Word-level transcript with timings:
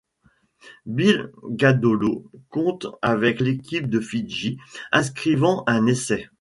Bill 0.87 1.31
Gadolo 1.51 2.23
compte 2.49 2.87
avec 3.03 3.39
l'équipe 3.39 3.87
de 3.87 3.99
Fidji, 3.99 4.57
inscrivant 4.91 5.63
un 5.67 5.85
essai. 5.85 6.27